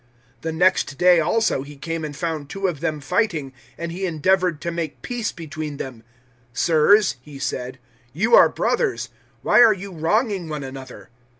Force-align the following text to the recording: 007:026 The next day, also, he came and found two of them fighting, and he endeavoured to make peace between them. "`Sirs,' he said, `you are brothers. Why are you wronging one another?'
007:026 0.39 0.41
The 0.41 0.51
next 0.53 0.97
day, 0.97 1.19
also, 1.19 1.61
he 1.61 1.75
came 1.75 2.03
and 2.03 2.15
found 2.15 2.49
two 2.49 2.65
of 2.67 2.79
them 2.79 2.99
fighting, 3.01 3.53
and 3.77 3.91
he 3.91 4.07
endeavoured 4.07 4.59
to 4.61 4.71
make 4.71 5.03
peace 5.03 5.31
between 5.31 5.77
them. 5.77 6.01
"`Sirs,' 6.55 7.17
he 7.21 7.37
said, 7.37 7.77
`you 8.15 8.33
are 8.33 8.49
brothers. 8.49 9.09
Why 9.43 9.59
are 9.59 9.75
you 9.75 9.91
wronging 9.91 10.49
one 10.49 10.63
another?' 10.63 11.09